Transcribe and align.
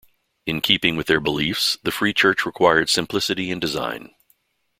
In 0.47 0.61
keeping 0.61 0.95
with 0.95 1.05
their 1.05 1.19
beliefs, 1.19 1.77
the 1.83 1.91
Free 1.91 2.11
Church 2.11 2.43
required 2.43 2.89
simplicity 2.89 3.51
in 3.51 3.59
design. 3.59 4.15